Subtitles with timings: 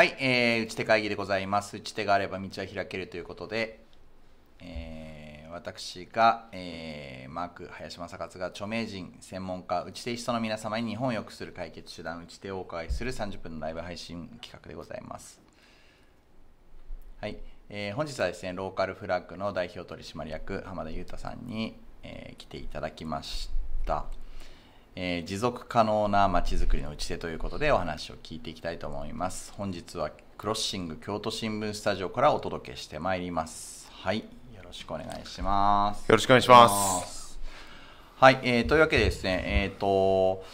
[0.00, 1.76] はい、えー、打ち手会議でございます。
[1.76, 3.84] 打ち手があれば道は開けるということで、
[4.58, 15.38] えー、私が、えー、マーク林正勝が著名人、専門家、打ち手人の皆様に日本を良くする解決手段、打ち手をお伺いする30分のライブ配信企画でございます。
[17.20, 17.36] はい、
[17.68, 23.50] えー、本日はですね、ローカルフラッグの代表取締役、浜田裕太さんに、えー、来ていただきまし
[23.84, 24.06] た。
[24.96, 29.52] えー持続可能なまちづくりの打ち手ということでお話を聞いていきたいと思います。
[29.56, 33.88] 本日はクロッシング京都新聞スタジオからお届けしてまいります。
[33.92, 34.24] はいよ
[34.64, 36.08] ろしくお願いします。
[36.08, 37.38] よろしくお願いします。
[38.16, 40.44] はい、えーというわけでですねえっ、と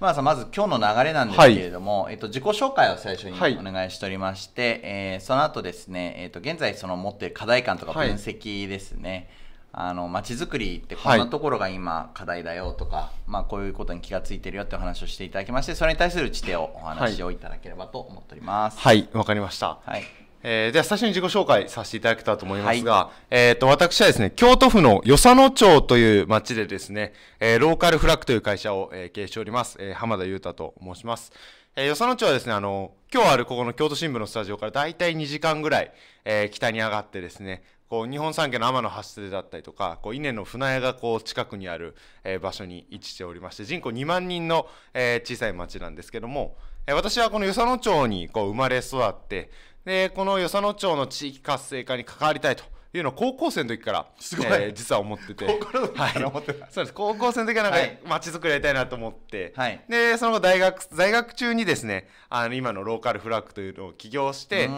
[0.00, 3.56] まずまず今日の流れなんですけれども、えっと自己紹介を最初にはい。
[3.58, 8.08] お願いしておりまして、えーその後ですね、えっと現在その持っている課題感とかはい。
[8.08, 9.28] 分析ですね、
[9.72, 19.78] あの街づくりってこんなところが今課題だよとか、まあこういうことに気がついてるよってお話をしていただきましてそれに対する打ち手をお話をいただければと思っておりますはい、わかりました。
[19.84, 20.02] はい
[20.42, 31.32] えー、では最初に自己紹介させていただけたらと思いますが、えっ、と、私はですね、京都府の与謝野町という町でですね、えーローカルフラッグという会社を、えー経営しております、えー浜田裕太と申します。
[31.74, 35.92] えー、与謝野町はですね、あの、今日あるここの京都新聞のスタジオから大体2時間ぐらい、
[36.24, 49.50] えー北に上がってですね、こう日本三景の天の橋立だったりとか、こう稲の船屋がこう近くにある、えー場所に位置しておりまして、人口2万人の、えー小さい町なんですけども、えー私はこの与謝野町にこう生まれ育って、
[49.88, 54.46] で、この与謝野町の地域活性化に関わりたいというのを高校生の時から、すごい。
[54.46, 55.46] えー実は思ってて。
[55.46, 56.70] 高校の時から思ってた。
[56.70, 56.92] そうです。
[56.92, 57.98] 高校生の時はなんかはい。
[58.06, 59.80] 街づくりやりたいなと思って、はい。
[59.88, 64.68] で、その後大学、在学中にですね、あの、今のローカルフラッグというのを起業して、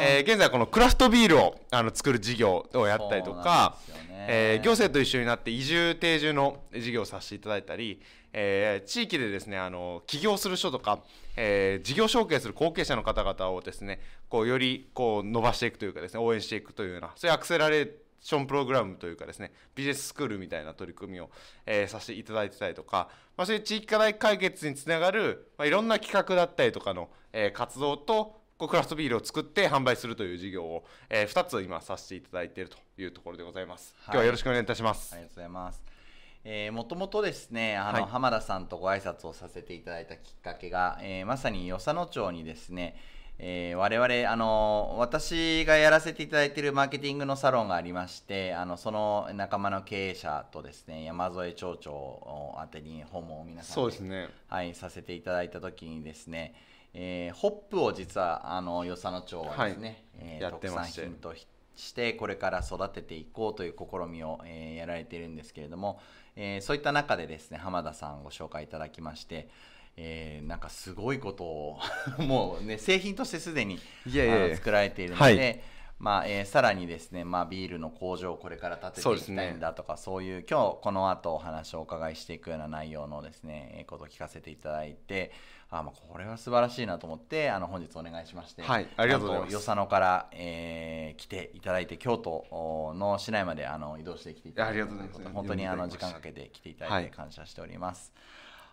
[0.00, 4.26] えー現在このクラフトビールをあの作る事業をやったりとか、ね。
[4.28, 8.00] えー行政と一緒になって移住定住の事業をさせていただいたり、
[8.32, 11.00] えー地域でですねあの起業する人とか、
[11.36, 21.30] えー事業承継する後継者の方々をですねこうよりこう伸ばしていくというかですね応援していくというようなそういうアクセラレーションプログラムというかですねビジネススクールみたいな取り組みを、
[21.66, 33.92] えーさせていただいてたりとか、まあ、そういう地域課題解決につながる、まあ、いろんな企画だったりとかの、えー活動とこうクラフトビールを作って販売するという事業を、え2つ今させていただいているというところでございます。
[34.04, 35.12] 今日はよろしくお願いいたします。
[35.12, 35.91] ありがとうございます。
[36.44, 38.10] えーもともとですねあの、はい。
[38.10, 42.96] 浜田さんとご挨拶をさせていただいたきっかけが、えーまさに与謝野町にですね、
[43.38, 54.28] えー我々あの私がやらせていただいているマーケティングのサロンがありましてあのその仲間の経営者とですね山添町長を宛てに訪問を皆さんそうですね。
[54.48, 56.54] はい、させていただいた時にですね、
[56.92, 60.68] えーホップを実はあの与謝野町はですね、えーやって。
[60.68, 61.34] 特産品と
[61.74, 66.00] してこれから育てていこうという試みを、えーやられているんですけれども、
[66.36, 69.48] えーそういった中でですね浜田さんご紹介いただきまして、
[69.96, 71.78] えーなんかすごいことを
[72.18, 73.78] もうね製品としてすでに
[74.56, 75.60] 作られているので、はい。
[75.98, 85.30] まあえーさらにですね、まあ、ビールの工場をこれから建てていきたいんだとかそう,、いう今日この後お話をお伺いしていくような内容のですねえーことを聞かせていただいて
[85.72, 98.12] あ、まあ、これは素晴らしいなと思ってあの本日お願いしまして、はいありがとうございます与謝野から、えー来ていただいて京都おの市内まであの移動してきていただいてありがとうございます本当にあの時間かけて来ていただいてはい感謝しております。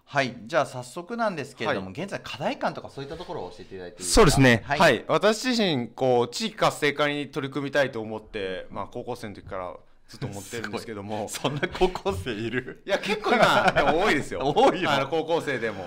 [0.06, 4.64] はい、じゃあ早速なんですけれども、は現在課題感とかそういったところを教えていただいてそうですね。
[4.66, 5.04] ははいい。
[5.08, 9.76] 私自身、こう、地域活性化に取り組みたいと思って、まあ、高校生の時から
[10.10, 11.30] ずっと思ってるんですけども。
[11.30, 12.82] そんな高校生いる？
[12.84, 14.42] いや、結構今、でも多いですよ。
[14.56, 14.90] 多いよ。
[14.90, 15.86] あの、高校生でも。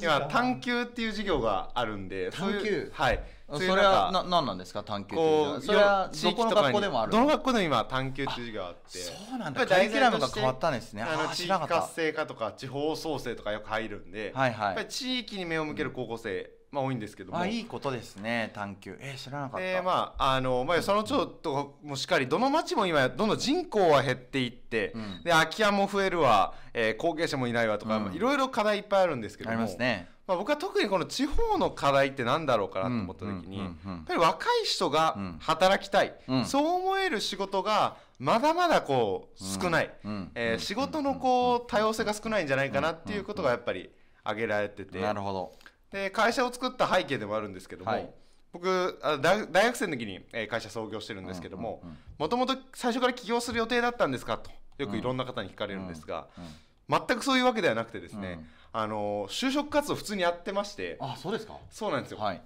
[0.00, 2.90] 今、探究っていう授業があるんで、探究？
[2.92, 3.22] はい。
[3.50, 4.82] それはな何なんですか？
[4.82, 7.12] 探究っていうのこう、はそれは地どこの学校でもある。
[7.12, 8.98] どの学校でも今、探究っていう授業があって。
[8.98, 9.66] そうなんだ。
[9.66, 11.02] カリキュラムが変わったんですね。
[11.02, 14.66] ああの地域活性化とか地方創生とかよく入るんで、はいはい。
[14.66, 17.38] やっぱり地域に目を向ける高校生、まあ多いんですけども。
[17.38, 25.22] あいいことですね探究えー知らなかった、でまああのまあ、その町とかもしっかりどの町も今どんどん人口は減っていって、うん。
[25.24, 30.08] で空き家も増えるわ、えー後継者もいないわとか、いろいろ課題いっぱいあるんですけどあもりますね。
[30.26, 35.36] まあ、僕は特にこの地方の課題ってなんだろうかなと思った時に、やっぱり若い人がうん。
[35.40, 36.44] 働きたい、うん。
[36.44, 40.30] そう思える仕事がまだまだこう少ない、うん。
[40.34, 43.88] えー仕事のこう多様性が少ないんじゃないかなっていうことがやっぱり
[44.22, 45.00] 挙げられてて。
[45.00, 45.52] なるほど
[45.90, 48.10] で会社を作った背景でもあるんですけども、はい。
[48.52, 51.82] 僕あ大大学生の時に、えー会社創業してるんですけども
[52.18, 54.38] もともと最初から起業する予定だったんですか？
[54.38, 56.44] とよくいろんな方に聞かれるんですが、うん
[56.90, 58.38] 全くそういうわけではなくてですね、
[58.72, 58.80] うん。
[58.80, 61.58] あの就職活動普通にやってましてあそうですか。
[61.70, 62.40] そうなんですよ、はい。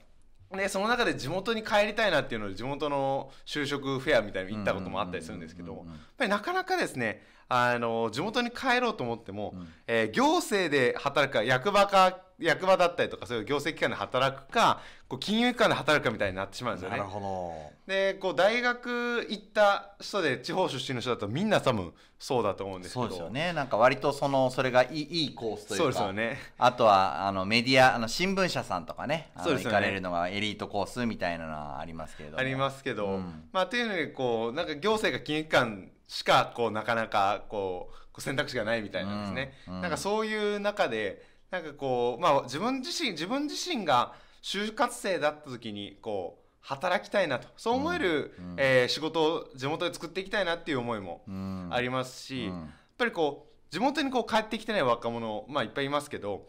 [0.50, 5.84] でその中で地元に帰りたいなっていうので地元の就職フェアみたいに行ったこともあったりするんですけどやっ
[6.18, 7.22] ぱりなかなかですね
[7.52, 9.68] あの地元に帰ろうと思っても、うん。
[9.86, 16.96] えー行政で働くか役場か役場だったりとかそういう行政機関で働くかこう金融機関で働くかみたいになってしまうんですよね。
[16.96, 17.72] なるほど。
[17.86, 23.02] でこう大学行った人で地方出身の人だとみんな多分そうだと思うんですけど。
[23.02, 23.52] そうですよね。
[23.52, 26.38] なんか割とそのそれがいいいいコースというかそうですよね。
[26.58, 29.76] あとはあのメディアあの新聞社さんとかねそうですよね。
[29.76, 32.40] 行かれるのがエリートコースみたいなのはありますけれども。
[32.40, 33.48] ありますけど、うん。
[33.52, 39.80] まあというのにこうなんか行政が金融機関しかこうなかなかこう選択肢がないみたいなんですね、うんうん。
[39.80, 44.12] なんかそういう中でなんかこうまあ自分自身自分自身が
[44.42, 48.56] 就活生だった時にこう働きたいなとそう思える、うんうん。
[48.58, 51.68] えー仕事を地元で作っていきたいなっていう思いもうん。
[51.72, 52.60] ありますし、うん。
[52.60, 52.68] やっ
[52.98, 56.40] ぱりこう地元にこう帰ってきてない若者まあいっぱいいますけどやっ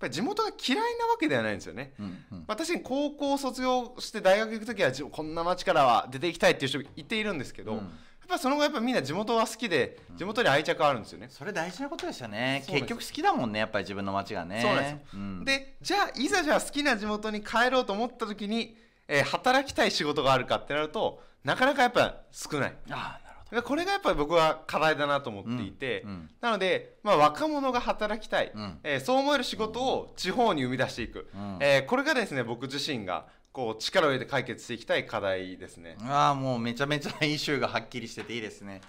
[0.00, 1.94] ぱり地元が嫌いなわけではないんですよね。
[2.00, 2.44] うんうん。
[2.48, 7.78] 私に高校卒業して大学行く時はじこんな町からは出ていきたいっていう人いているんですけど、うん。
[7.78, 7.84] や
[8.24, 11.28] っぱその後やっぱみんな地元は好きで地元に愛着あるんですよね。
[11.30, 12.64] それ大事なことですよね。
[12.66, 14.60] 結局好きだもんねやっぱり自分の街がね。
[14.62, 15.18] そうなんですよ。
[15.18, 15.44] ん。
[15.44, 18.76] でじゃあいざじゃあ好きな地元に帰ろうと思った時に、
[19.08, 22.74] えー働きたい仕事があるかってなるとなかなかやっぱ少ない。
[22.90, 23.56] ああなるほど。
[23.56, 26.30] でこれがやっぱり僕は課題だなと思っていて、うんうん。
[26.40, 28.78] なので、まあ、若者が働きたい、うん。
[28.84, 31.58] えーそう思える仕事を地方に生み出していく、うん。
[31.60, 35.96] えーこれがですね僕自身がこう力を入れて解決していきたい課題ですね。
[36.02, 38.80] ああもうめちゃめちゃイシューがはっきりしてていいですね。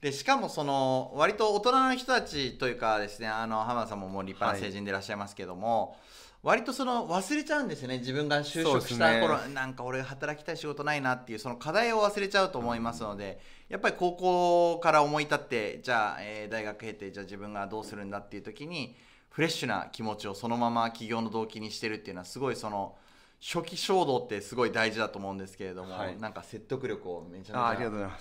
[0.00, 5.96] でしかもその割と大人の人たちというかですねあの浜田さんももう立派な成人でいらっしゃいますけども、
[6.42, 18.96] 割とその忘れちゃうんですよね自分が就職した頃、そうですなんか俺働きたい仕事ないなっていうその課題を忘れちゃうと思いますのでやっぱり高校から思い立ってじゃあ、えー大学経てじゃあ自分がどうするんだっていう時に
[19.30, 22.94] フレッシュな気持ちをそのまま企業の動機にしてるっていうのはすごいその
[23.40, 26.18] 初期衝動ってすごい大事だと思うんですけれども、はい。
[26.18, 28.18] なんか説得力をめちゃめちゃ。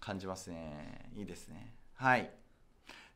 [0.00, 1.10] 感じますね。
[1.16, 1.74] いいですね。
[1.94, 2.30] はい。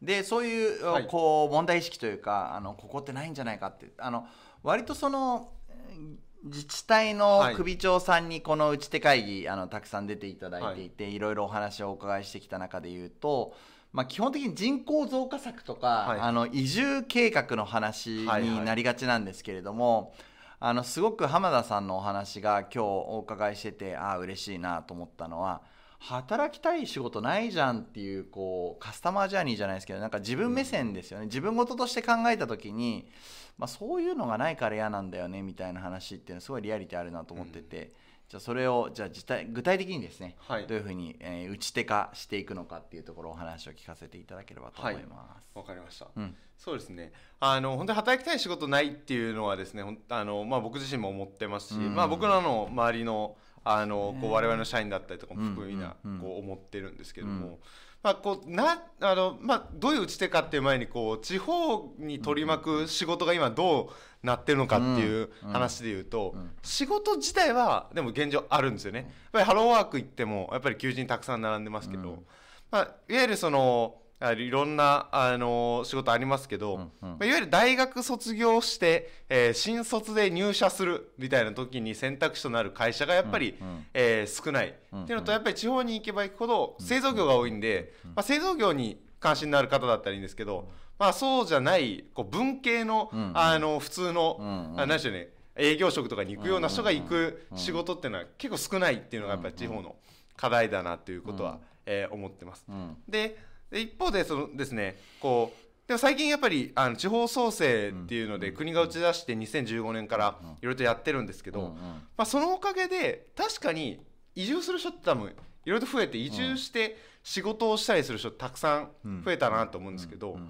[0.01, 1.07] でそういう、はい。
[1.07, 4.27] こう問題意識というかあのここってないんじゃないかってあの
[4.63, 7.55] 割とそのえー自治体のはい。
[7.55, 13.55] 首長さんにこの打ち手会議あのたくさん出ていただいていて、い、ろいろお話をお伺いしてきた中で言うと、
[13.93, 16.21] まあ、基本的に人口増加策とか、はい。
[16.21, 20.15] あの移住計画の話になりがちなんですけれども、
[20.63, 25.63] あのすごく浜田さんのお話が今日お伺いしててああ嬉しいなと思ったのは
[26.01, 33.09] 働きたい仕事ないじゃんっていうこうカスタマージャーニーじゃないですけどなんか自分目線ですよね、自分事として考えた時に、
[33.57, 37.93] まあ、そういうのがないから嫌なんだよねみたいな話っていうのはすごいリアリティあるなと思ってて、
[38.31, 40.67] じゃあそれをじゃあ具体具体的にですね、はい。
[40.69, 45.59] どういうふうに、えー打ち手化していくのかっていうところをお話を聞かせていただければと思います。
[45.59, 46.07] わかりました。
[46.17, 46.37] うん。
[46.57, 47.13] そうですね。
[47.41, 51.95] あの本当に働きたい仕事ないっていうのはですね、あのまあ僕自身も思ってますし、うん。
[51.97, 57.59] まあ僕らの周りのあのこう我々の社員だったりとかも含めなこう思ってるんですけども、うん
[58.03, 63.91] まあこうなあのまあどういう打ち手かっていう前にこう地方に取り巻く仕事が今ど
[64.23, 66.51] うなってるのかっていううん話で言うと、うん。
[66.63, 68.99] 仕事自体はでも現状あるんですよね。
[68.99, 72.27] やっぱりハローワーク行ってもやっぱり求人たくさん並んでますけど、うん。
[72.71, 76.91] まあ、いわゆるそのあいろんなあの仕事ありますけど、うんうん。
[77.01, 83.87] まあ、いわゆる大学卒業して、えー新卒で入社するみたいな時に選択肢となる会社がやっぱり、うんうん。
[83.95, 85.05] えー少ない、うんうん。
[85.05, 93.33] っていうのとやっぱり地方に行けば行くほど製造業が多いんで、まあ、製造業に関心のある方だったらいいんですけど、まあ、そうじゃないこう文系の,、うんうん。
[93.35, 94.81] あの普通の、うんうん。
[94.81, 99.97] あ何でしょうね営業職とかに行くような人が行く仕事っていうのは結構少ないっていうのがやっぱり地方の
[100.37, 102.65] 課題だなということは、えー思ってます。
[102.69, 102.97] うん。
[103.09, 103.37] で
[103.71, 111.77] で一方でそのですねこうでも最近やっぱりあの地方創生っていうので国が打ち出して2015年からいろいろとやってるんですけど、
[112.17, 114.01] まあ、そのおかげで確かに
[114.37, 115.31] 移住する人って多分
[115.65, 120.49] いろいろと増えて移住して仕事をしたりする人たくさん増えたなと思うんですけど、うん。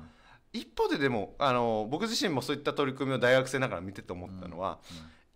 [0.52, 4.78] 一方ででもあの僕自身もそういった取り組みを大学生ながら見てて思ったのは、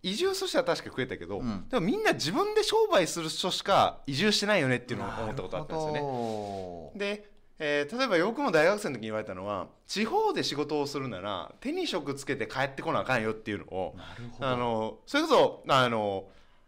[0.03, 1.69] 移住としては確かに増えたけど、うん。
[1.69, 6.01] でもみんな自分で商売する人しか移住してないよねっていうのを思ったことあったんですよね。
[6.01, 13.97] ねで、えー例えば僕も大学生の時に言われたのは地方で仕事をするなら手に職つけて帰ってこなあかんよっていうのを
[14.41, 16.25] あのそれこそあの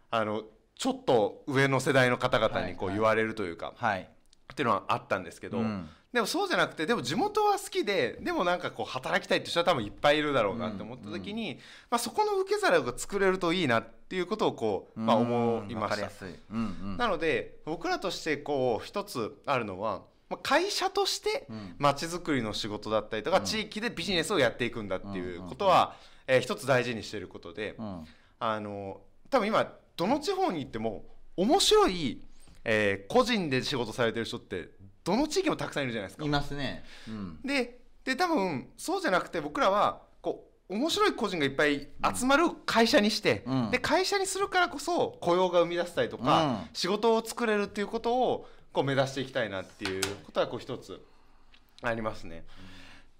[0.09, 0.43] あの
[0.77, 2.97] ちょっと上の世代の方々にこうはい。
[2.97, 4.01] 言われるというか、はい。
[4.51, 5.89] っていうのはあったんですけど、うん。
[6.13, 11.59] でもそうじゃなくてでも地元は好きででもなんかこう働きたいって人は多分いっぱいいるだろうなって思った時に、
[11.91, 16.09] まあ、そこの受け皿が作れるといいなっていうことをこう、まあ、思いました。
[16.51, 16.59] うんう
[16.93, 16.97] ん。
[16.97, 21.75] なので僕らとしてこう一つあるのはまあ会社としてうん。
[21.77, 25.95] まちづくりの仕事だったりとか、地域でビジネスをやっていくんだっていうことは、
[26.27, 28.05] えー一つ大事にしていることで、うん。
[28.39, 31.05] あの多分今どの地方に行っても
[31.35, 32.21] 面白い、
[32.63, 34.69] えー個人で仕事されてる人って
[35.03, 36.25] どの地域もたくさんいるじゃないですか。
[36.25, 36.29] い。
[36.29, 36.83] ますね。
[37.07, 37.39] うん。
[37.43, 43.71] でで多分そうじゃなくて僕らはこう面白い個人がいっぱい集まる会社にして、うん。
[43.71, 46.57] で会社にするからこそ雇用が生み出したりとか、うん。
[46.73, 51.01] 仕事を作れるっていうことをこう目指していきたいなっていうことはこう一つ
[51.81, 52.43] ありますね。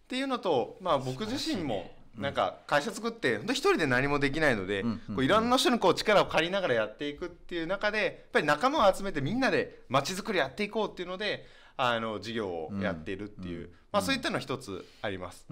[0.06, 15.46] っていうのと、まあ、僕自身もなんか会社作って本当一人で何もできないので、こういろんな人にこう力を借りながらやっていくっていう中でやっぱり仲間を集めてみんなで街づくりやっていこうっていうのであの事業をやっているっていう、うんまあ、そういったのは一つあります。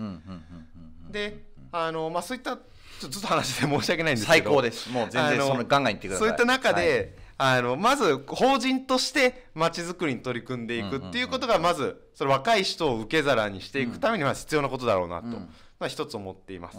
[1.12, 4.44] であの、まあ、そういったちょっと話で申し訳ないんですけど。
[4.46, 4.90] 最高です。
[4.90, 6.28] もう全然そのガンガン言ってください。
[6.28, 6.86] そういった中はい。
[6.86, 15.34] で、あのまず法人としてまちづくりに取り組んでいくっていうことがまずその若い人を受け皿にしていくためには必要なことだろうなと、うん
[15.80, 16.77] まあ、一つ思っています。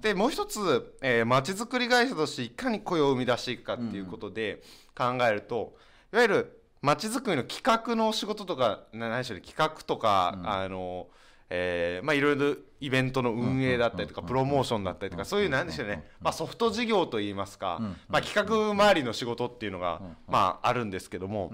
[0.00, 4.62] でもう一つ、えー、まちづくり会社としていかに雇用を生み出していくかっていうことで
[4.96, 5.74] 考えると、
[6.12, 11.08] いわゆるまちづくりの企画の仕事とかな何でしょうね企画とか、あの
[11.50, 17.78] えーまあいろいろイベントの運営だったりとか、プロモーションだったりとか、そういうなんでしょうね、まあ、ソフト事業といいますか、
[18.08, 21.52] まあ、企画周りの仕事っていうのが、まあ、あるんですけども、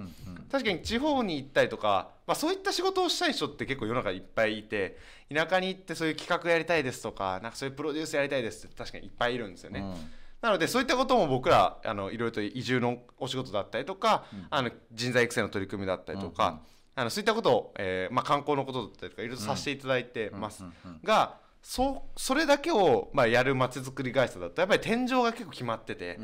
[0.53, 4.99] 確かに地方に行ったりとか、まあ、そういった仕事をしたい人って結構世の中いっぱいいて
[5.35, 9.85] 田舎に行ってそういう企画やりたいですとかなんかそういうプロデュースやりたいですって確かにいっぱいいるんですよね。
[10.41, 16.61] なのでそういったことも僕らあのいろいろと移住のお仕事だったりとか、あの人材育成の取り組みだったりとか、
[16.99, 20.65] あのそういったことを、えーまあ、観光のことだったりとかいろいろさせていただいてます、
[21.05, 26.19] がそうそれだけを、まあ、やるまちづくり会社だとやっぱり天井が結構決まってて、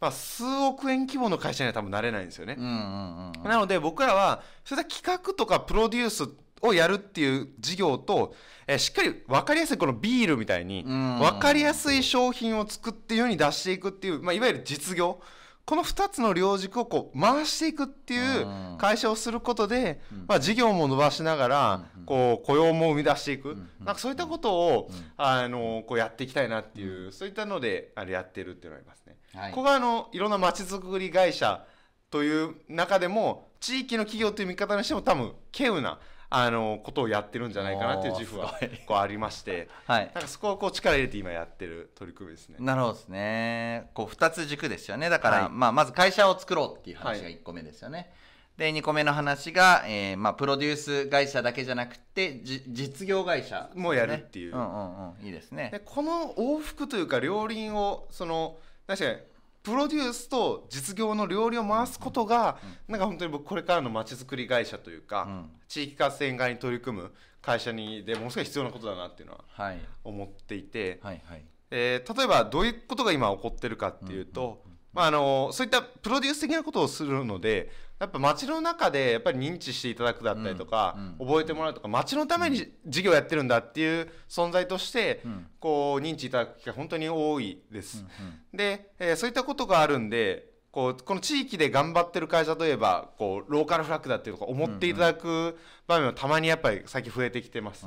[0.00, 2.56] まあ、数億円規模の会社には多分なれないんですよね。
[2.58, 6.28] うんうんうんなので僕らはそういった企画とかプロデュース
[6.62, 8.34] をやるっていう事業と、
[8.66, 11.18] えーしっかり分かりやすいこのビールみたいにん。
[11.18, 15.20] 分かりやすい商品を作って世に出していくっていう、まあ、いわゆる実業
[15.66, 18.78] この2つの両軸をこう回していくっていううん。
[18.78, 23.56] 会社をすることで、まあ、事業も伸ばしながらこう雇用も生み出していく。
[23.78, 29.16] なんかそういったことをあのこうやっていきたいなっていうそういったのであれやってるっていうのがありますね。
[29.34, 29.50] はい。
[29.52, 31.64] ここがあのいろんなまちづくり会社
[32.10, 35.98] という中でも地域の企業という見方にしても多分稀有な
[36.36, 40.10] あのことをやってるんじゃないかなっていう自負はこうありまして はい。
[40.14, 42.56] なんかそこをこう力入れて今やってる取り組みですね。
[42.58, 43.90] なるほどですね。
[43.94, 45.08] こう2つ軸ですよね。
[45.08, 45.48] だから、はい。
[45.50, 48.12] まあ、まず会社を作ろうっていう話がはい1個目ですよね、
[48.56, 54.54] で2個目の話が、えーまあ、プロデュース会社だけじゃなくてじ実業会社、もうやるっていう。
[54.54, 55.26] うんうんうん。
[55.26, 55.70] いいですね。
[55.70, 59.18] でこの往復というか両輪をその確かに
[59.64, 65.50] プロデュースと実業の両輪を回すことが、なんか本当に僕これからのまちづくり会社というか、うん。
[65.66, 69.78] 地域活性化に取り組む会社にでものすごい必要なことだなっていうのははい。
[70.04, 71.44] 思っていて、はいはい。
[71.70, 77.70] えー例えばどういうことが今起こってるかっていうと、まあ、あのそういったプロデュース的なことをするので
[78.00, 85.22] やっぱ街の中でやっぱり認知していただくだったりとか、覚えてもらうとか街のために事業やってるんだっていう存在として、
[85.60, 88.04] こう認知いただく機会本当に多いです。
[88.52, 97.86] で、えーそういったことがあるんでこうこの地域で頑張ってる会社といえばこうローカルフラッグだっていうとか思っていただく場面はたまにやっぱり最近増えてきてます。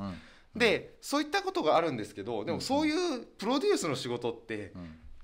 [0.55, 4.71] でそういったことがあるんですけどでもそういうプロデュースの仕事って、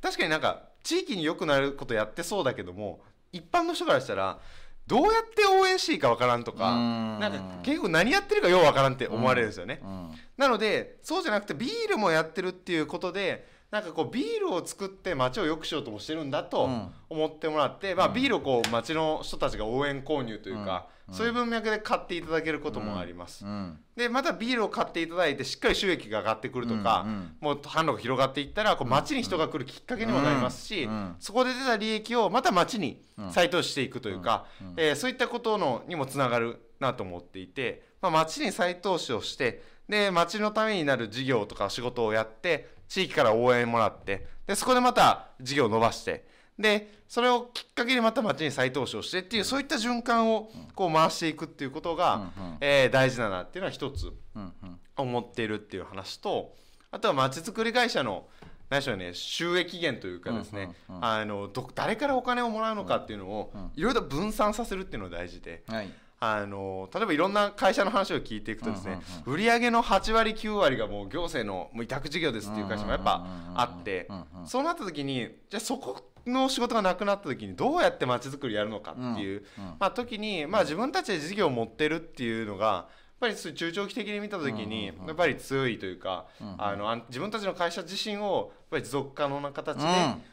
[0.02, 4.40] 確かになんか地域に良くなることやってそうだけども一般の人からしたら
[4.88, 7.20] どうやって応援していいかわからんとかうん。
[7.20, 9.80] なんか結局何やってるかようわからんって思われるんですよね。
[9.84, 10.12] うん。
[10.38, 16.92] なのでそうじゃなくてビールもやってるっていうことでなんかこうビールを作って街を良くしようともしてるんだとうん。
[17.10, 23.46] 思ってもらって、まあ、ビールをこう街の人たちが応援購入というか、そういう文脈で買っていただけることもあります。
[23.46, 23.80] うん。
[23.96, 27.06] でまたビールを買っていただいてしっかり収益が上がってくるとか、
[27.39, 30.88] もう販路が広がっていったらこう街に人が来るきっかけにもなりますし、
[31.20, 33.01] そこで出た利益をまた街に
[33.32, 34.46] 再投資していくというか、
[34.77, 46.27] えーそういったことのにもつながるなと思っていて、まあ、街に再投資をしてで街のためになる事業とか仕事をやって地域から応援もらってでそこでまた事業を伸ばして
[46.59, 52.31] でそれをきっかけにまた町に再投資をしてっていうそういった循環をこう回していくっていうことが、
[52.62, 54.79] えー大事だなっていうのは一つうんうん。
[54.95, 56.53] 思っているっていう話と
[56.91, 58.27] あとはまちづくり会社の
[58.69, 65.63] 何でしょうね収益源というかですね、あのど誰からお金をもらうのかっていうのをいろいろと分散させるっていうのが大事で。
[65.67, 65.91] はい
[66.25, 73.25] あの例えばいろんな会社の話を聞いていくとですね、売上の8割9割がもう行政のもう委託事業ですっていう会社もやっぱ
[73.56, 74.08] あって
[74.46, 79.44] そうなった時にじゃあそこの仕事がなくなった時にどうやってまちづくりやるのかっていう、
[79.80, 82.88] まあ、時に、まあ、自分たちで事業を持ってるっていうのが
[83.20, 86.27] ぱり中長期的に見た時にやっぱり強いというか、
[86.58, 89.86] あの自分たちの会社自身をやっぱり持続可能な形で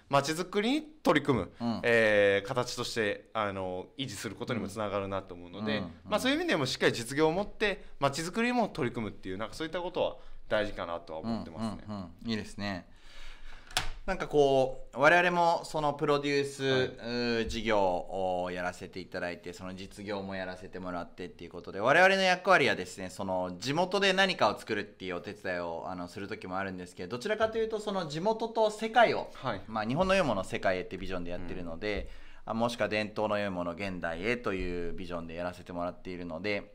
[0.09, 10.17] まちづくりに取り組む、うえ形としてあの維持することにもつながるなと思うので、まあ、そういう意味でもしっかり実業を持ってまちづくりにも取り組むっていうなんかそういったことは
[10.49, 11.85] 大事かなとは思ってますね。
[12.27, 12.87] いいですね
[14.11, 29.63] なんかこう我々もそのプロデュース、うー事業をやらせていただいてその実業もやらせてもらってっていうことで我々の役割はですねその地元で何かを作るっていうお手伝いをあのする時もあるんですけどどちらかというとその地元と世界を、はい。
[29.69, 32.11] まあ、日本の良いものを世界へってビジョンでやってるので、
[32.45, 36.73] あもしくは伝統の良いものを現代へというビジョンでやらせてもらっているので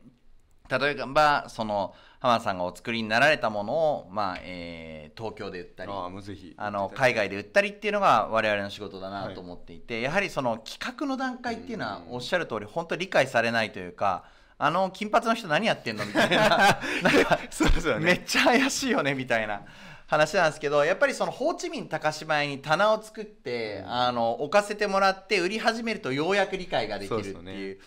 [0.70, 14.24] 例えばその浜田さんがお作りになられたものを、まあえー東京で売ったりあの海外で売ったりっていうのが我々の仕事だなと思っていて、やはりその企画の段階っていうのはおっしゃる通り本当理解されないというか
[14.58, 16.48] あの金髪の人何やってんのみたいな。
[16.48, 18.04] なんかそうですよね。
[18.04, 19.62] めっちゃ怪しいよねみたいな
[20.06, 27.78] 話なんですけどやっぱりそのホーチミン高島屋に棚を作って、あの置かせてもらって売り始めるとようやく理解ができるっていう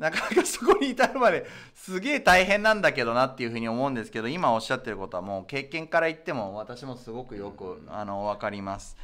[0.00, 8.96] なかなかそこに至るまですげえ大変なんだけどなっていうふうに思うんですけど今おっしゃってることはもう経験から言っても私もすごくよく、あの分かります。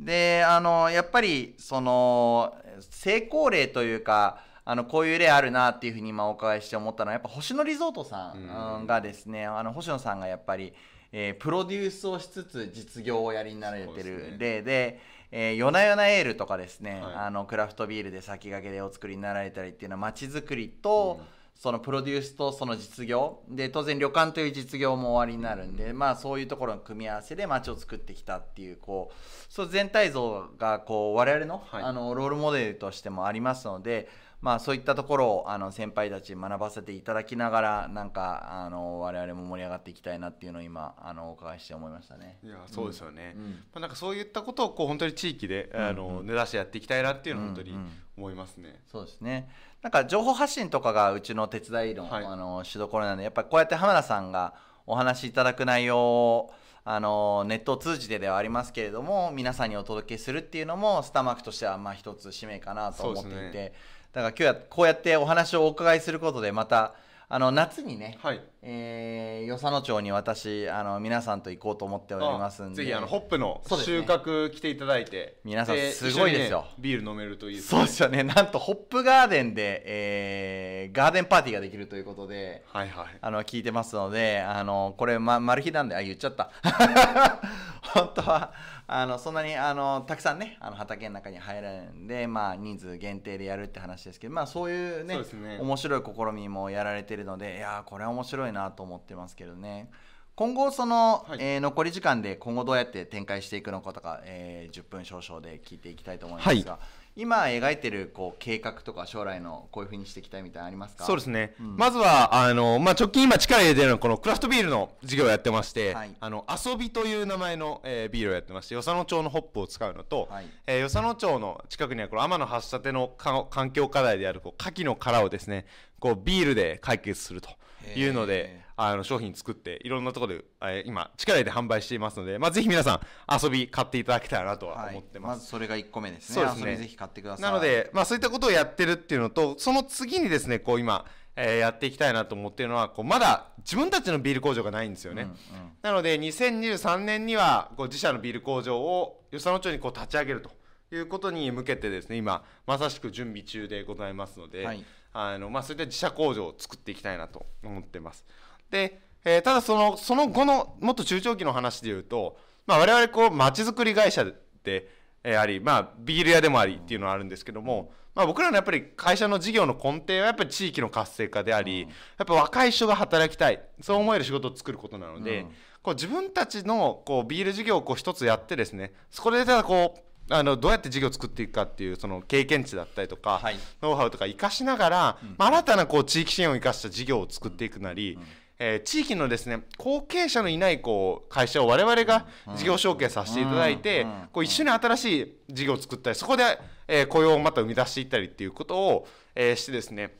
[0.00, 10.72] であのやっぱりその成功例というかあのこういう例あるなっていうふうに今お伺いして思ったのはやっぱ星野リゾートさんがですね、あの星野さんがやっぱり、
[11.12, 14.98] えープロデュースをしつつ実業をやりになられてる例で、
[15.32, 17.14] えー、夜な夜なエールとかですね、はい。
[17.14, 21.20] あのクラフトビールで先駆けでお作りになられたりっていうのは街づくりと、
[21.54, 23.40] そのプロデュースとその実業。
[23.48, 29.14] で当然旅館という実業も終わりになるんで、まあそういうところの組み合わせで街を作ってきたっていうこう
[29.48, 31.82] そう全体像がこう我々の,、はい。
[31.82, 34.08] あのロールモデルとしてもありますので。
[34.42, 42.38] まあそういったところをあの先輩たちに学ばせていただきながらなんかあの我々も盛り上がっていきたいなっていうのを今あのお伺いして思いましたね。
[42.42, 49.48] いやそうですよね、うんまあ、なんかそういったことをこう本当に地域で、あの根ざしてやっていきたいなっていうのを本当にうんうん思いますね、そうですね。
[49.80, 52.24] なんか情報発信とかがうちの手伝いの,、はい。
[52.24, 54.54] あのしどころなんで、やっぱりこうやって浜田さんが
[54.86, 56.52] お話しいただく内容を
[56.84, 63.72] あのネットを通じてではありますけれども、皆さんにお届けするっていうのもスターマークとしてはまあ一つ使命かなと思っていて、
[64.12, 66.94] だから今日はこうやってお話をお伺いすることでまた
[67.30, 78.22] あの夏にね、はいえー、与謝野町に私あの皆さんと行こうと思っておりますんで、ぜひあのホップの収穫来ていただいて、皆さんですごいですよねビール飲めるといいですそうですよね。
[78.22, 82.64] なんとホップガーデンで、えーガーデンパーティーができるということで。
[82.70, 86.50] はいはいあの聞いてますので、あのこれ、ま、マル秘なんで、あ、言っちゃった。
[87.80, 88.52] 本当は
[88.86, 95.58] あのそんなにあのたくさんね、あの畑の中に入られるんで、まあ、人数限定でやるって話ですけど、まあ、そういうねね。
[95.60, 99.90] 面白い試みもやられてるので、いやー、これは面白いなと思ってますけどね。
[100.34, 101.38] 今後その、はい。
[101.40, 106.78] えー残り時間で今後どうやって展開していくのかとか、えー10分少々で聞いていきたいと思いますが、
[107.14, 111.04] 今描いてるこう計画とか将来のこういうふうにしていきたいみたいなのありますか？
[111.04, 111.76] そうですね、うん。
[111.76, 116.14] まずはあの、まあ、直近今力入れてるのはこのクラフトビールの事業をやってまして、はい。
[116.18, 120.46] あの遊びという名前の、えービールをやってまして与謝野町のホップを使うのと、はい。
[120.66, 125.66] えー与謝野町の近くにはこの天橋立のか環境課題であるこう牡蠣の殻をですね
[126.00, 127.50] こうビールで解決すると
[127.94, 133.00] いうのへであの商品作っていろんなところで、えー今力入れて販売していますので、まあ、ぜひ皆さん
[133.42, 135.38] 遊び買っていただけたらなとは思ってます。
[135.38, 136.34] まずそれが1個目ですね。
[136.34, 136.70] そうですね。
[136.72, 137.42] 遊びぜひ買ってください。
[137.42, 141.04] なので、まあ、そういったことをやってるっていうのとその次にですねこう今、
[141.36, 145.36] えーやっていきたいなと思っているのはこうまだ自分たちのビール工場がないんですよね、うんうん。
[145.82, 150.50] なので2023年にはこう自社のビール工場を与謝野町にこう立ち上げると。
[150.94, 154.84] いうことに向けてですね今まさしく準備中でございますので、はい。
[155.14, 158.24] あのまあ、そういった自社工場を作っていきたいなと思ってます
[158.72, 164.88] で、えーただそのその後のもっと中長期の話でいうと、まあ、我々こう街づくり会社で、
[165.22, 171.86] えーあり、まあ、ビール屋でもありっていうのはあるんですけども、まあ、僕らのやっぱり会社の事業の根底はやっぱり地域の活性化であり、や
[172.24, 175.46] っぱ若い人が働きたいそう思える仕事を作ることなので、うん。
[175.82, 183.56] こう自分たちのこうビール事業をこう一つやってですねそこでただこうあのどうやって事業を作っていくかっていうその経験値だったりとか、はい。
[183.80, 188.18] ノウハウとか生かしながら、まあ、新たなこう地域支援を生かした事業を作っていくなり、
[188.64, 196.44] えー地域のですね後継者のいないこう会社を我々が事業承継させていただいて、こう一緒に新しい事業を作ったりそこで、
[196.86, 200.14] えー雇用をまた生み出していったりっていうことを、えーしてですね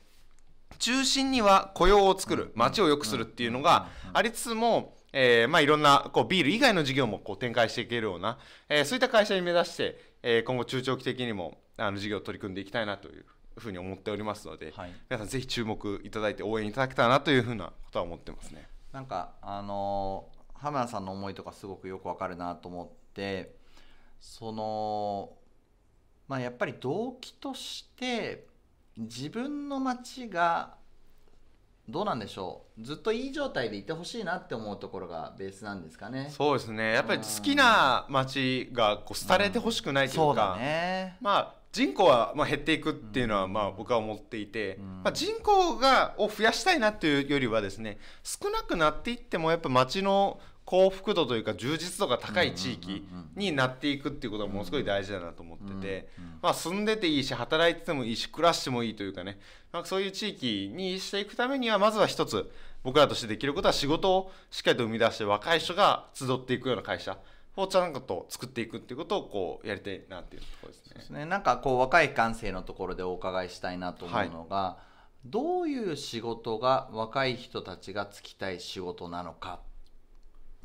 [0.77, 13.25] 中心には雇用を作る街を良くするっていうのがありつつも、えーまあ、いろんなこうビール以外の事業もこう展開していけるような、えーそういった会社に目指して、えー今後中長期的にもあの事業を取り組んでいきたいなという
[13.57, 14.91] ふうに思っておりますので、はい。
[15.09, 18.67] 皆さんぜひ注目いただいて応援いただけたらなというふうなことは思ってますね。
[18.91, 23.53] なんかあのー浜田さんの思いとかすごくよくわかるなと思って
[24.21, 25.33] その
[26.29, 28.47] まあやっぱり動機として
[28.97, 30.75] 自分の町が
[31.89, 32.81] どうなんでしょう。
[32.81, 36.29] ずっといい状態でいてほしいなって思うところがベースなんですかね。
[36.29, 36.93] そうですね。
[36.93, 41.17] やっぱり好きな街がこう廃れてほしくないというか、そうだね。
[41.19, 53.05] まあ人口はまあ減っていくっていうのはまあ僕は思っていて、まあ、人口がを増やしたいなっていうよりはですね少なくなっていってもやっぱ街の幸福度というか充実度が高い地域
[53.35, 56.09] になっていくっていうことがものすごい大事だなと思ってて、
[56.41, 59.39] まあ、住んでていいし働いててもいいし暮らしてもいいというかね、
[59.71, 62.49] まあ、そういう地域にしていくためにはまずは一つ
[62.83, 67.17] 僕らとしてできることは仕事をしっかりと生み出して若い人が集っていくような会社
[67.55, 70.93] をちゃんと作っていくっていうことをこうやりたいなっていうところですね。
[70.95, 71.25] ですね。
[71.25, 74.77] なんかこう若い感性のところでお伺いしたいなと思うのが、
[75.25, 79.59] どういう仕事が若い人たちが就きたい仕事なのか。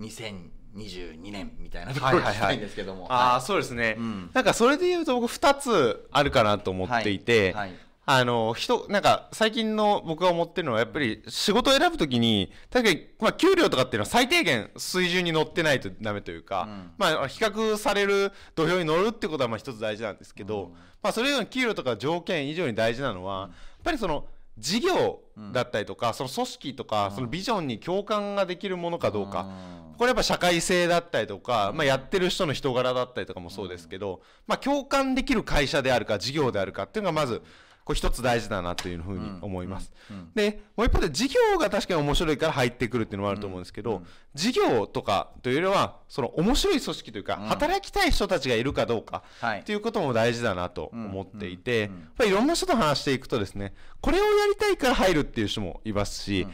[0.01, 7.72] 2022年みたいなところを聞きたいんですけども、ああ、はいそうですね、うんなんかそれで言うと僕2つあるかなと思っていて、はい
[8.11, 16.90] あの人なんか最近の僕が思ってるのはやっぱり仕事を選ぶときに確かに、まあ、給料とかっていうのは最低限水準に乗ってないとダメというか、うん。
[16.97, 20.73] まあ、比較される土俵に乗るってことはまあ一つ大事なんですけど、うん。
[21.03, 23.51] まあ、それ以上に給料とか条件以上に大事なのは、やっ
[23.85, 24.25] ぱりその
[24.57, 25.21] 事業
[25.53, 29.51] だったりとか、その組織とか、そのビジョンに共感ができるものかどうか、
[29.99, 37.42] これやっぱ社会性だったりとか、まあ、やってる人の人柄だったりとかもそうですけど、まあ、共感できる会社であるか事業であるかっていうのがまず
[37.88, 39.90] こう一つ大事だなというふうに思います。
[40.35, 44.03] でもう一方で事業が確かに面白いから入ってくるっていうのもあると思うんですけど、
[44.35, 49.61] 事業とかというよりはその面白い組織というか、働きたい人たちがいるかどうかはい。
[49.61, 53.72] っていうことも大事だなと思っていて、やっぱりいろんな人と話していくとですね
[54.03, 56.46] これをやりたいから入るっていう人もいますし、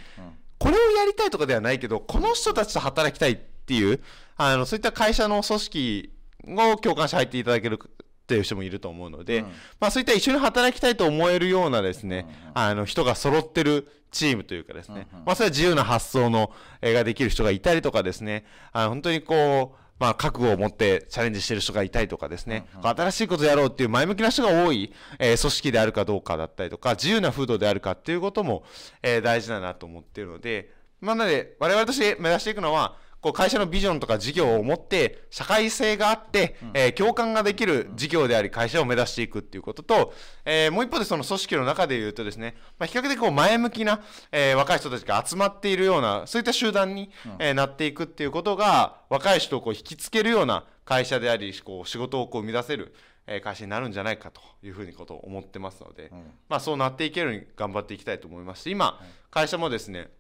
[0.58, 4.00] これをやりたいとかではないけどこの人たちと働きたいっていう
[4.36, 6.10] あのそういった会社の組織
[6.46, 7.80] を共感して入っていただける
[8.24, 9.44] っていう人もいると思うので、うん。
[9.78, 28.64] まあ、そういった一緒に働きたいと思えるようなですね、あの人が揃ってるチームというかですね、まあ、それは自由な発想の、えーができる人がいたりとかですね、あの本当にこう、まあ、覚悟を持ってチャレンジしてる人がいたりとかですね、新しいことやろうっていう前向きな人が多い、えー組織であるかどうかだったりとか、自由な風土であるかっていうことも、
[29.02, 40.12] えー大事だなと思っているので、まあ、なので、我々として目指していくのは、こう会社のビジョンとか事業を持って社会性があって、えー共感ができる事業であり会社を目指していくっていうことと、
[40.44, 52.94] えーもう一方でその組織の中で言うとですね、まあ、比較的こう前向きな、えー若い人たちが集まっているようなそういった集団に、えーなっていくっていうことが若い人をこう引きつけるような会社でありこう仕事をこう生み出せる、
[53.26, 56.10] えー会社になるんじゃないかというふうにことを思ってますので、
[56.50, 60.10] まあ、そうなっていけるように頑張っていきたいと思いますし今、会社もですね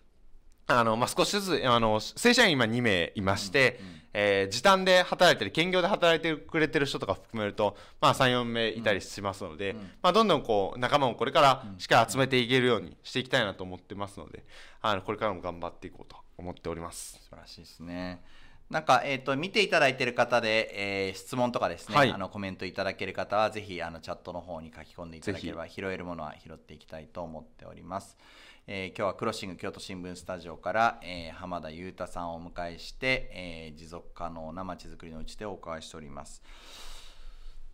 [0.66, 3.80] あの、まあ、少しずつ、あの、正社員今2名いまして、
[4.12, 14.44] えー時短で働いてる、兼業で働いてくれてる人とか含めると、まあ、3、4名いたりしますので、まあ、どんどんこう、仲間をこれからしっかり集めていけるようにしていきたいなと思ってますので、
[14.80, 17.20] あの、これからも頑張っていこうと思っております。
[17.24, 18.22] 素晴らしいですね。
[18.70, 28.16] なんか、えっ、と、見ていただいている方で、えー質問とかですね、はいあの、コメントいただける方は、ぜひ、あの、チャットの方に書き込んでいただければ、拾えるものは拾っていきたいと思っております。
[28.66, 36.42] えー今日はクロッシング京都新聞スタジオから、えー浜田裕太さんをお迎えして、えー持続可能なまちづくりのうちでお伺いしております。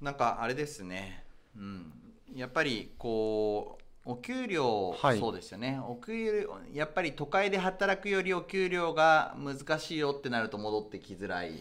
[0.00, 1.22] なんか、あれですね、
[1.56, 1.92] うん、
[2.34, 11.52] やっぱり、こう、お給料、はいそうですよねお給料やっぱり都会で働くよりお給料が難しいよってなると戻ってきづらい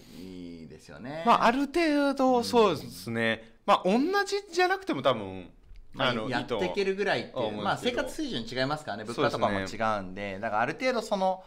[0.67, 1.21] ですよね。
[1.27, 3.53] まあ、ある程度、そうですね。
[3.67, 5.51] まあ、同じじゃなくても多分、
[5.93, 7.61] まあのやっていけるぐらいっていう。
[7.61, 10.39] まあ、生活水準違いますからね物価とかも違そうんで。
[10.39, 11.43] だからある程度その、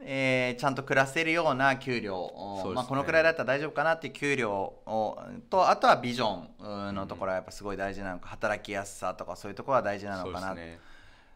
[0.00, 2.32] えーちゃんと暮らせるような給料
[2.64, 2.72] ね。
[2.74, 5.18] まあ、このくらいだったら大丈夫かなっていう給料を
[5.50, 6.48] とあとはビジョン
[6.88, 10.78] うんのところはやっぱすごい大事なのか働きやすさとかそういうところは大事なのかなね。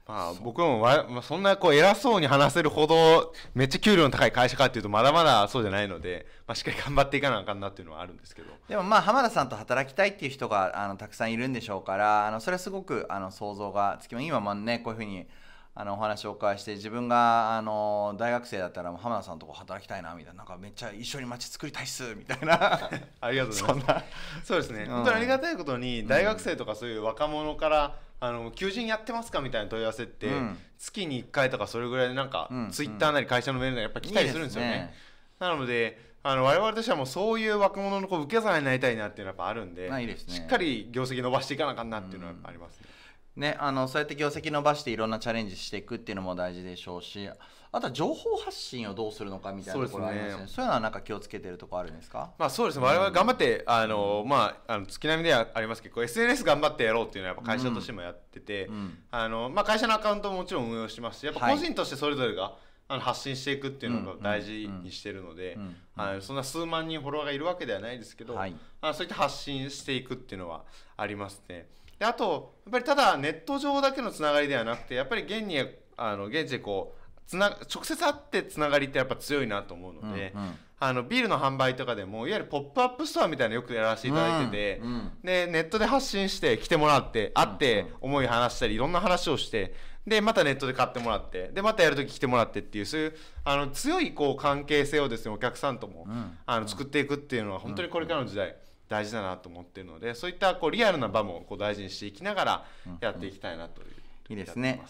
[0.07, 8.49] まあ、僕もわ、まあ、そんなこう偉そうに話せるほどめっちゃ給料の高い会社かっていうとまだまだそうじゃないので、まあ、しっかり頑張っていかなあかんなっていうのはあるんですけど。
[8.69, 14.27] でもまあ浜田さんと働きたいっていう人があのたくさんいるんでしょうからあのそれはすごくあの想像がつきます。
[14.27, 15.27] 今もねこういうふうに
[15.75, 20.39] あのお話をお伺いして自分があの大学生だったら浜田さんとこ働きたいなみたいな。
[20.39, 22.91] なんかめっちゃ一緒に街作りたいっすみたいな。
[23.21, 24.47] ありがとうございます。
[24.47, 24.87] そうですね、ん。
[24.89, 30.59] 本当にありがたいことに大学生とかそういう若者から、あの求人やってますかみたいな問い合わせって、うん。
[30.79, 32.71] 月に1回とかそれぐらいでなんか、うん。
[32.71, 34.69] ツイッターなり会社のメールなりやっぱ来たりするんですよね。
[34.69, 34.95] いいね
[35.39, 40.17] なのであの我々としてはもうそういう若者のこう受け皿になりたいなっていうのはやっぱあるんでね。
[40.17, 42.87] しっかり業績伸ばしていかなあかんなっていうのはやっぱありますね。
[43.35, 47.31] ね、あのそうやって業績伸ばしていろんなチャレンジしていくっていうのも大事でしょうし
[47.75, 50.45] あとは情報発信をどうするのかみたいなところありますね。
[50.47, 52.31] そういうのはなんか気をつけてるところあるんですか？
[52.39, 58.99] まあそうですね、我々頑張って、あのまあ、あの月並みではありますけど、SNS 頑張ってやろうっていうのはやっぱ会社としてもやってて、うん。
[59.11, 61.57] あのまあ、会社のアカウントももちろん運用してますし、やっぱはい。
[61.57, 62.55] 個人としてそれぞれが、
[62.89, 68.55] あの発信していくっていうのをうん大事にしてるので、うんあのそんな数万人フォロワーがいるわけではないですけど、はい。
[68.83, 70.65] あそういった発信していくっていうのは
[70.99, 71.69] ありますね。
[72.03, 75.57] であとやっぱりただネット上だけのつながりではなくてやっぱり現に
[75.97, 80.51] あの現地でこうつな直接会ってつながりってやっぱ強いなと思うので、うんうん。
[80.81, 85.11] あのビールの販売とかでもいわゆるポップアップストアみたいなのよくやらせていただいてて、うんうん。
[85.23, 89.73] でネットで発信して来てもらって会って思い話したりいろんな話をして
[90.05, 96.37] でまたネットで買ってもらってでまたやるとき来てもらってっていうそういうあの強いこう関係性をですねお客さんとも、うん。
[96.47, 98.57] あの作っていくっていうのは本当にこれからの時代
[98.93, 102.65] 大事だなと思っているのでそういったこうリアルな場もこう大事にしていきながら
[103.01, 103.87] やっていきたいなという、
[104.29, 104.83] いいですね。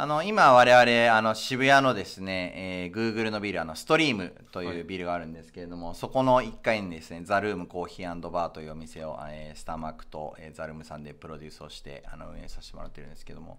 [0.00, 13.58] あの今我々あの渋谷のですね、えー、Google のビルあのストリームというビルがあるんですけれども、そこの1階にですねザルームコーヒーバーというお店を、えースターマークと、えーザルームさんでプロデュースをしてあの運営させてもらってるんですけども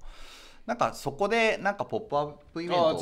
[0.66, 3.02] なんかそこでなんかポップアップイベントを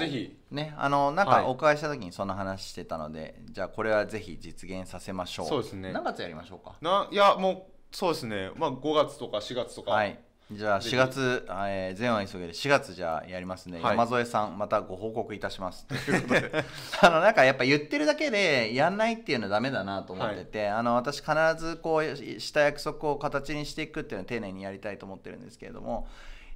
[0.52, 1.44] ねあのなんはい。
[1.44, 5.48] かお伺いした時にそんな話してたので、じゃあこれはぜひ実現させましょう。
[5.48, 5.92] そうですね。
[5.92, 6.76] 何月やりましょうか？
[6.82, 8.52] ないやもうそうですね。
[8.56, 10.18] まあ5月とか4月とか、はい。
[10.50, 10.96] じゃあ4ぜひ。
[10.96, 13.92] 月、えー、前は急げで4月じゃあやりますね、はい。
[13.98, 15.86] 山添さんまたご報告いたします。
[15.92, 16.52] ということで。
[17.02, 26.08] あのなんかやっぱ言ってるだけでやんないっていうのはダメだなと思ってて、あの私必ずこうした約束を形にしていくっていうのを丁寧にやりたいと思ってるんですけれども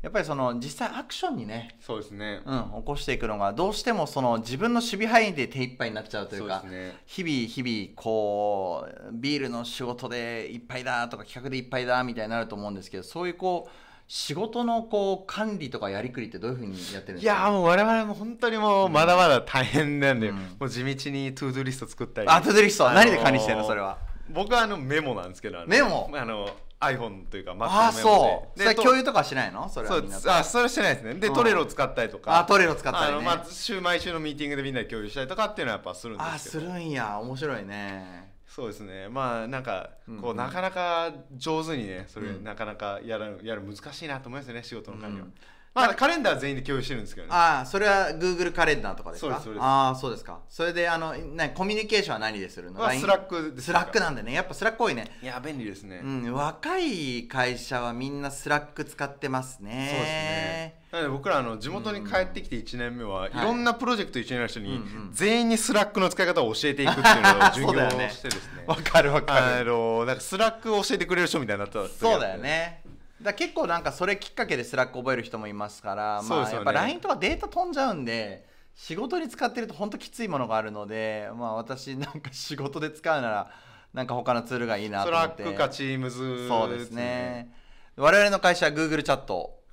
[0.01, 6.63] やっぱりその実際アクションにねそうですね、うん、起こしていくのがどうしてもその自分の守備範囲で手一杯になっちゃうというか
[7.05, 13.71] 日々日々こうビールの仕事でいっぱいだとか企画でいっぱいだみたいになると思うんですけどそういうこう
[14.07, 17.33] 仕事のこう管理とかやりくりってどういうふうにやってるんですか？
[17.33, 20.35] いやーもう我々も本当にもうまだまだ大変なんで、うん。
[20.35, 22.27] もう地道に ToDo リスト作ったり。
[22.27, 23.99] あ ToDo リストあのー何で管理してるのそれは？
[24.29, 26.09] 僕はあのメモなんですけどメモ？
[26.13, 26.49] あの
[26.81, 27.71] iPhone というか Mac のメモで。
[27.71, 28.59] ああそう。
[28.59, 29.69] それと共有とかしないの？
[29.69, 30.35] それはみんなと。
[30.35, 31.13] あそれはしてないですね。
[31.13, 31.33] で、うん。
[31.33, 32.39] Trello を使ったりとか。
[32.39, 33.11] あ Trello 使ったりね。
[33.11, 37.19] あの、まあ、週毎週のミーティングでみんなで共有したりとかっていうのはやっぱするんでああすすけどるんや。
[37.19, 38.33] 面白いね。
[38.47, 39.07] そうですね。
[39.09, 40.29] まあなんかこう、うん。
[40.31, 42.43] うんなかなか上手にねそれ、うん。
[42.43, 45.33] なかなかやるやる難しいなと思いますよね仕事の管理は、うん
[45.73, 47.33] まあカレンダーは全員で共有してるんですけどね。
[47.33, 49.27] ああそれは Google カレンダーとかですか？
[49.27, 49.63] そうですそうです。
[49.63, 50.39] ああそうですか。
[50.49, 52.79] それであのなコミュニケーションは何でするの？
[52.79, 54.33] まあ LINE Slack Slack なんでね。
[54.33, 55.05] やっぱ Slack 多いね。
[55.23, 59.71] いや便利ですね、うん、若い会社はみんな Slack 使ってますね。
[59.71, 60.81] そうですね。
[60.91, 63.45] なので僕らあの地元に帰ってきて1年目は、いはい。
[63.45, 64.81] ろんなプロジェクト一緒にやる人に、
[65.13, 68.09] 全員に Slack の使い方を教えていくっていうのを授業 ね。
[68.09, 68.65] してですね。
[68.67, 72.39] わかるわあのなんか Slack を教えてくれる人みたいになったそうだよ。
[72.39, 72.81] ね。
[73.21, 83.51] だ結構なんかそれきっかけでスラック覚える人もいますから、まあやっぱ LINE とかデータ飛んじゃうんで、仕事に使ってると本当きついものがあるので、まあ私なんか仕事で使うなら、
[83.93, 85.43] なんか他のツールがいいなスラと思って。
[85.43, 87.51] ックかチームズそうですね。
[87.97, 89.63] 我々の会社は Google チャットを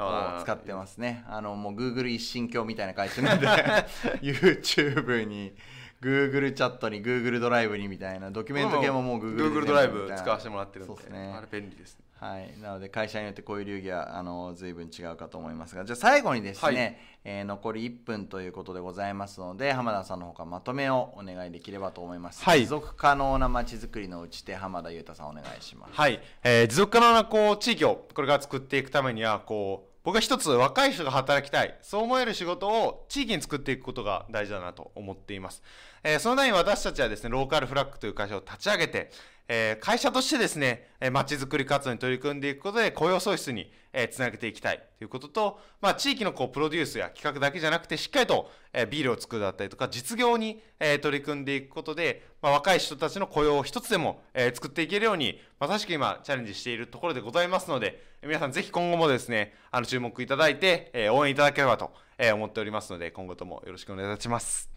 [0.43, 1.25] 使ってますね。
[1.29, 3.47] あのもう Google 一神教みたいな会社なんで
[4.23, 5.55] YouTube に
[6.03, 10.95] Google チャットに Google ドライブにみたいなドキュメント系ももう Google で Google ドライブ使わせてももらってるんで。
[10.95, 11.33] そうですね。
[11.37, 16.77] あれ便利ですねはい、なので会社によってこういう流儀はあの随分違うかと思いますがじゃあ最後にですね、はい。
[17.25, 22.61] えー残り1分ということでございますので浜田さんのほかまとめをお願いできればと思います、はい。
[22.61, 25.93] 持続可能なまちづくりのうちで浜田裕太さんお願いします。
[25.95, 31.77] はい、えー持続可能なこう地域をこれから作っていくためにはこう僕は一つ若い人が働きたい。
[31.83, 35.63] そう思える仕事を地域に作っていくことが大事だなと思っています、
[36.03, 39.11] えーそのために私たちはですねローカルフラッグという会社を立ち上げて、
[39.49, 64.69] えー会社としてですねえー街づくり活動に取り組んでいくことで雇用創出に、えーつなげていきたいということと、まあ、地域のこうプロデュースや企画だけじゃなくてしっかりと、えービールを作るだったりとか実業に、えー取り組んでいくことで、まあ、若い人たちの雇用を一つでも、えー作っていけるようにまさしく今チャレンジしているところでございますので皆さんぜひ今後もですねあの注目いただいて、えー応援いただければと、えー思っておりますので今後ともよろしくお願いいたします。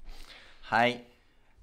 [0.62, 1.04] はい。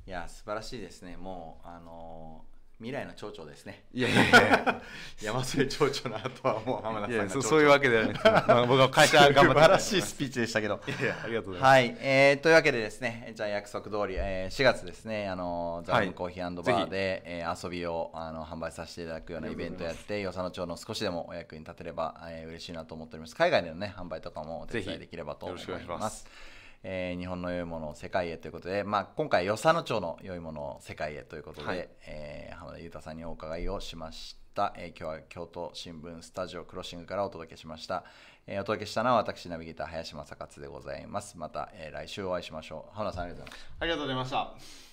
[0.06, 1.16] いや素晴らしいですね。
[1.16, 3.82] もうあのー未来の町長ですね。
[3.92, 4.82] いやいやいや。
[5.20, 8.12] 山添町長の後はもう浜田さんいやそそういうわけではない。
[8.12, 9.48] です、まあ、僕は会社頑張って。
[9.48, 10.80] 素晴らしいスピーチでしたけど。
[10.86, 16.06] いやいやありがとうございます、はい、えー、というわけでですね、じゃあ約束通り、えー、4月ですね、あのザ・はい。
[16.06, 23.34] ムコーヒーバーで、えー遊びをあの販売させていただくようなイベントをやって、与謝野町の少しでもお役に立てれば、えー、嬉しいなと思っております。
[23.34, 25.98] 海外でのね、販売とかもお手伝ぜひいできればと思いよろしくお願いしま。
[25.98, 31.88] ますすえー日本の良いものを世界へということで、まあ、今回、与謝野町の良いものを世界へということで、はい。
[32.06, 38.04] えー浜田裕太さんにお伺いをしました。、えー今日は京都新聞スタジオクロッシングからお届けしました、
[38.46, 41.36] えーお届けしたのは私ナビゲーター林正勝でございます。
[41.38, 42.94] また、えー来週お会いしましょう。
[42.96, 44.87] 浜田さんありがとうございますありがとうございました